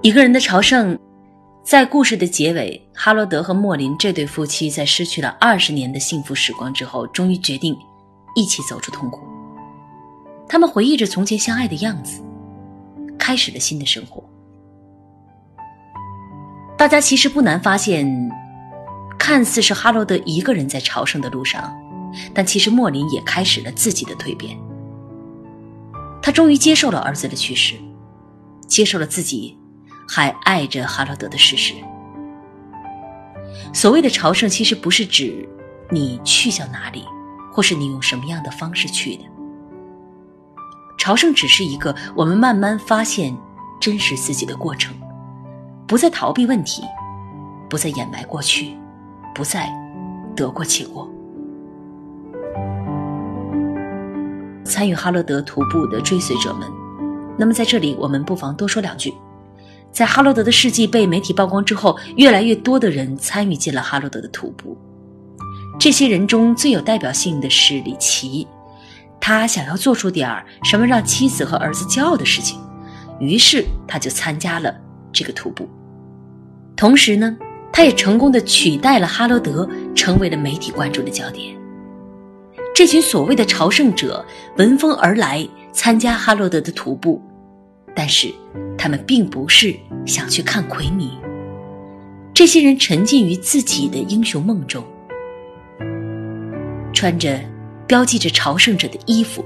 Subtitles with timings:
[0.00, 0.96] 一个人的朝圣，
[1.64, 7.76] 在故事的结尾，哈罗德和莫林这对夫妻在失去了二十年的幸福时光之后，终于决定
[8.36, 9.22] 一起走出痛苦。
[10.48, 12.22] 他们回忆着从前相爱的样子，
[13.18, 14.22] 开始了新的生活。
[16.76, 18.30] 大家其实不难发现，
[19.18, 21.76] 看似是哈罗德一个人在朝圣的路上，
[22.32, 24.56] 但其实莫林也开始了自己的蜕变。
[26.22, 27.74] 他终于接受了儿子的去世，
[28.68, 29.58] 接受了自己
[30.08, 31.74] 还爱着哈罗德的事实。
[33.74, 35.46] 所谓的朝圣，其实不是指
[35.90, 37.04] 你去向哪里，
[37.52, 39.24] 或是你用什么样的方式去的。
[40.96, 43.36] 朝圣只是一个我们慢慢发现
[43.80, 44.94] 真实自己的过程，
[45.86, 46.82] 不再逃避问题，
[47.68, 48.74] 不再掩埋过去，
[49.34, 49.68] 不再
[50.34, 51.08] 得过且过。
[54.64, 56.68] 参与哈罗德徒步的追随者们，
[57.38, 59.14] 那么在这里我们不妨多说两句。
[59.92, 64.76] 在哈罗德的事迹被媒体曝光之后，越来越多的人参与进了哈罗德的徒步。
[65.78, 68.46] 这些人中最有代表性的是李奇，
[69.20, 72.60] 他想要做出点儿什么让妻子和儿子骄傲的事情，
[73.20, 74.74] 于是他就参加了
[75.12, 75.68] 这个徒步。
[76.76, 77.36] 同时呢，
[77.72, 81.56] 他也成功的取代了哈罗德，成为了媒体关注的焦点。
[82.74, 84.24] 这群所谓的朝圣者
[84.56, 87.20] 闻风而来，参加哈罗德的徒步，
[87.94, 88.32] 但是
[88.78, 89.74] 他们并不是
[90.06, 91.10] 想去看奎米。
[92.32, 94.84] 这些人沉浸于自己的英雄梦中，
[96.92, 97.40] 穿着
[97.86, 99.44] 标记着朝圣者的衣服，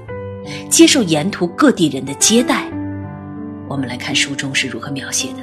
[0.69, 2.69] 接受沿途各地人的接待。
[3.67, 5.39] 我们来看书中是如何描写的。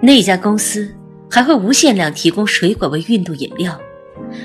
[0.00, 0.88] 那家公司
[1.28, 3.78] 还会无限量提供水果味运动饮料，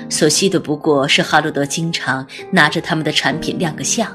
[0.08, 4.06] 所需的不过是哈罗德经常拿着他们的产品亮个相。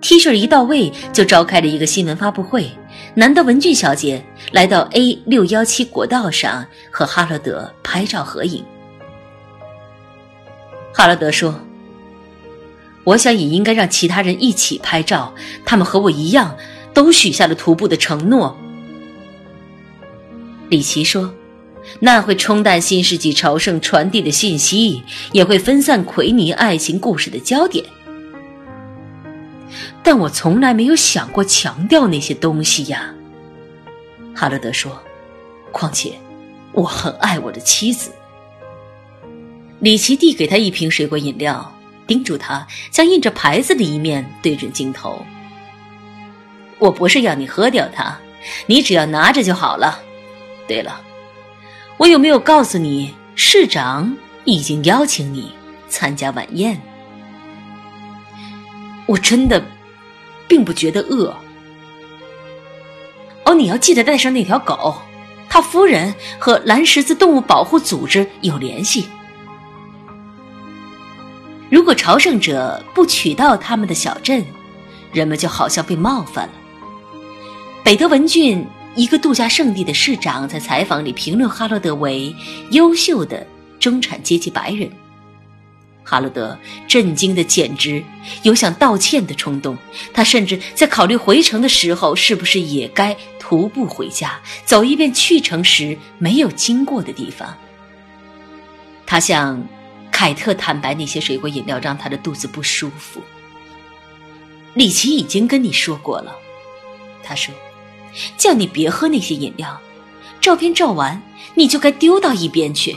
[0.00, 2.68] T 恤一到位就召开了一个新闻发布会，
[3.14, 8.64] 难得文俊小姐来到 A 六幺七国道上和哈罗德拍照合影。
[10.92, 11.54] 哈罗德说
[13.04, 15.32] ：“我想也应该让其他人一起拍照，
[15.64, 16.56] 他们和我一样，
[16.92, 18.56] 都许下了徒步的承诺。”
[20.70, 21.34] 李奇说
[21.98, 27.84] ：“那会冲淡新世纪朝圣传递的信息，也会分散奎尼爱情故事的焦点。
[30.02, 33.12] 但我从来没有想过强调那些东西呀。”
[34.32, 34.96] 哈罗德说
[35.72, 36.12] ：“况且，
[36.70, 38.12] 我很爱我的妻子。”
[39.80, 41.74] 李奇递给他一瓶水果饮料，
[42.06, 45.20] 叮嘱他将印着牌子的一面对准镜头。
[46.78, 48.16] “我不是要你喝掉它，
[48.66, 50.00] 你只要拿着就好了。”
[50.70, 51.00] 对了，
[51.96, 55.52] 我有没有告诉你，市长已经邀请你
[55.88, 56.80] 参加晚宴？
[59.06, 59.60] 我真的
[60.46, 61.34] 并不觉得饿。
[63.44, 64.94] 哦，你要记得带上那条狗，
[65.48, 69.08] 他夫人和蓝十字动物保护组织有联系。
[71.68, 74.44] 如果朝圣者不取到他们的小镇，
[75.12, 76.54] 人们就好像被冒犯了。
[77.82, 78.64] 北德文郡。
[78.96, 82.34] 一个度假胜地的市长在采访里评论哈罗德为
[82.72, 83.46] 优秀的
[83.78, 84.90] 中产阶级白人。
[86.02, 86.58] 哈罗德
[86.88, 88.02] 震惊的简直
[88.42, 89.78] 有想道歉的冲动，
[90.12, 97.56] 他甚至在考虑回城的时候是不是也该徒步回家，走一遍去城时没有经过的地方。
[99.06, 99.64] 他向
[100.10, 103.20] 凯特坦白那些水果饮料让他的肚子不舒服。
[104.74, 106.34] 里奇已经跟你说过了，
[107.22, 107.54] 他说。
[108.36, 109.80] 叫你别喝那些饮料，
[110.40, 111.20] 照片照完
[111.54, 112.96] 你就该丢到一边去。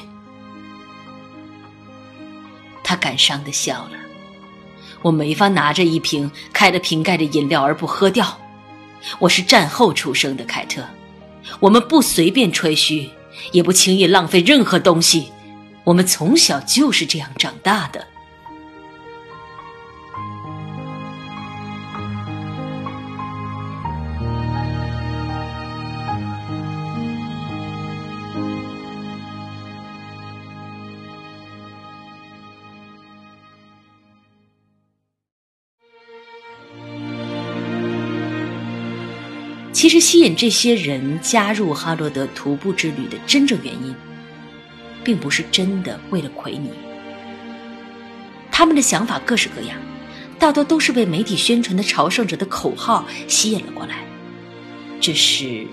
[2.83, 3.97] 他感伤的笑了。
[5.01, 8.39] 我没法拿着一瓶开了瓶盖的饮料而不喝掉。
[9.19, 10.81] 我是战后出生的凯特，
[11.59, 13.09] 我们不随便吹嘘，
[13.51, 15.29] 也不轻易浪费任何东西。
[15.83, 18.07] 我们从小就是这样长大的。
[39.73, 43.93] 其实，吸引这些人加入哈罗德徒步之旅的真正原因，
[45.03, 46.69] 并不是真的为了奎尼。
[48.51, 49.75] 他们的想法各式各样，
[50.37, 54.05] 大多都是被媒体宣传的朝圣者的口号吸引了过来。
[55.01, 55.65] 这是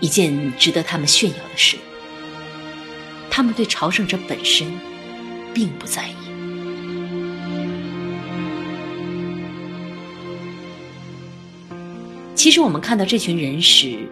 [0.00, 1.76] 一件值得他们炫耀的事。
[3.30, 4.66] 他们对朝圣者本身
[5.52, 6.25] 并不在意。
[12.36, 14.06] 其实，我们看到这群人时，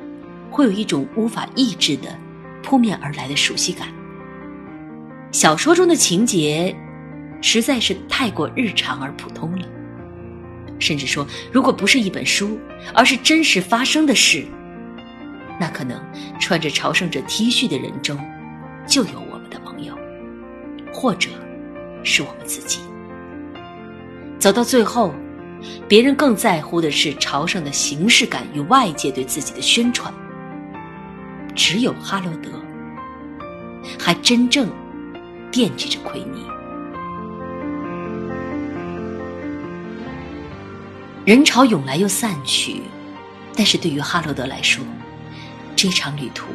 [0.50, 2.08] 会有一种无法抑制的
[2.62, 3.88] 扑面而来的熟悉感。
[5.30, 6.74] 小说中的情节
[7.42, 9.68] 实在是太过日常而普通了，
[10.78, 12.58] 甚至说，如果不是一本书，
[12.94, 14.46] 而是真实发生的事，
[15.60, 16.02] 那可能
[16.40, 18.18] 穿着朝圣者 T 恤的人中
[18.86, 19.94] 就有我们的朋友，
[20.94, 21.28] 或者
[22.02, 22.80] 是我们自己。
[24.38, 25.14] 走到最后，
[25.88, 30.12] 别人更在乎的是朝圣的形式感与外界对自己的宣传，
[31.54, 32.50] 只有哈罗德
[33.98, 34.68] 还真正。
[35.52, 36.44] 惦记着奎尼，
[41.24, 42.82] 人潮涌来又散去，
[43.54, 44.84] 但是对于哈罗德来说，
[45.76, 46.48] 这场旅途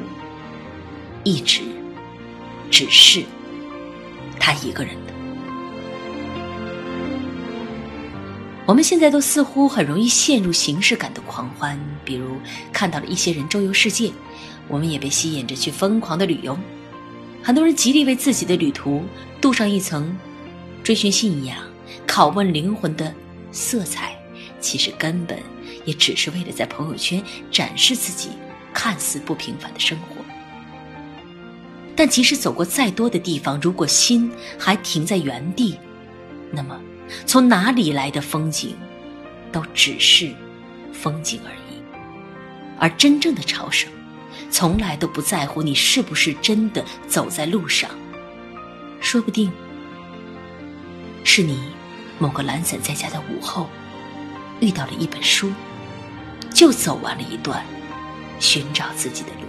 [1.23, 1.61] 一直
[2.69, 3.23] 只是
[4.37, 4.97] 他一个人
[8.69, 11.75] 我们现在都似乎很容易陷入形式感的狂欢，
[12.05, 12.37] 比如
[12.71, 14.11] 看到了一些人周游世界，
[14.67, 16.55] 我们也被吸引着去疯狂的旅游。
[17.41, 19.03] 很多人极力为自己的旅途
[19.41, 20.15] 镀上一层
[20.83, 21.57] 追寻信仰、
[22.05, 23.11] 拷问灵魂的
[23.51, 24.15] 色彩，
[24.59, 25.39] 其实根本
[25.83, 28.29] 也只是为了在朋友圈展示自己
[28.71, 30.23] 看似不平凡的生活。
[31.95, 35.75] 但即使走过再多的地方，如果心还停在原地，
[36.51, 36.79] 那么
[37.25, 38.75] 从哪里来的风景，
[39.51, 40.33] 都只是
[40.91, 41.81] 风景而已。
[42.79, 43.89] 而真正的朝圣。
[44.51, 47.87] 从来都不在乎你是不是真的走在路上，
[48.99, 49.51] 说不定
[51.23, 51.71] 是你
[52.17, 53.69] 某个懒散在家的午后，
[54.59, 55.51] 遇到了一本书，
[56.51, 57.63] 就走完了一段
[58.39, 59.45] 寻找自己的路。